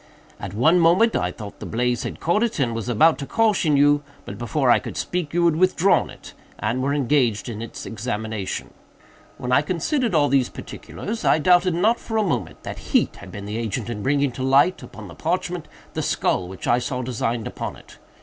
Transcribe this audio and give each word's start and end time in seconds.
At 0.39 0.55
one 0.55 0.79
moment 0.79 1.15
I 1.15 1.31
thought 1.31 1.59
the 1.59 1.67
blaze 1.67 2.01
had 2.01 2.19
caught 2.19 2.41
it, 2.41 2.57
and 2.57 2.73
was 2.73 2.89
about 2.89 3.19
to 3.19 3.27
caution 3.27 3.77
you, 3.77 4.01
but, 4.25 4.39
before 4.39 4.71
I 4.71 4.79
could 4.79 4.97
speak, 4.97 5.31
you 5.31 5.45
had 5.45 5.55
withdrawn 5.57 6.09
it, 6.09 6.33
and 6.57 6.81
were 6.81 6.91
engaged 6.91 7.47
in 7.47 7.61
its 7.61 7.85
examination. 7.85 8.73
When 9.37 9.51
I 9.51 9.61
considered 9.61 10.15
all 10.15 10.27
these 10.27 10.49
particulars, 10.49 11.23
I 11.23 11.37
doubted 11.37 11.75
not 11.75 11.99
for 11.99 12.17
a 12.17 12.23
moment 12.23 12.63
that 12.63 12.79
heat 12.89 13.17
had 13.17 13.31
been 13.31 13.45
the 13.45 13.59
agent 13.59 13.91
in 13.91 14.01
bringing 14.01 14.31
to 14.31 14.41
light, 14.41 14.81
upon 14.81 15.07
the 15.07 15.13
parchment, 15.13 15.67
the 15.93 16.01
skull 16.01 16.47
which 16.47 16.65
I 16.65 16.79
saw 16.79 17.03
designed 17.03 17.45
upon 17.45 17.75
it. 17.75 17.99